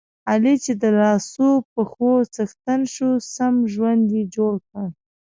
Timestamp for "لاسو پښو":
0.99-2.11